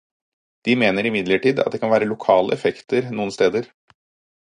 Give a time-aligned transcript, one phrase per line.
[0.67, 3.73] De mener imidlertid at det kan være lokale effekter noen steder.